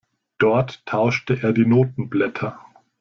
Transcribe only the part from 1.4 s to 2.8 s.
er die Notenblätter.